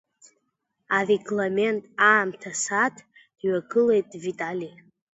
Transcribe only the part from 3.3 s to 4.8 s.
дҩагылеит Витали.